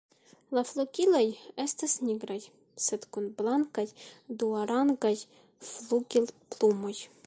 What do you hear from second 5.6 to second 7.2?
flugilplumoj.